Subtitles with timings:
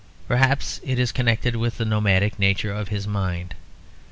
[0.27, 3.53] Perhaps it is connected with the nomadic nature of his mind.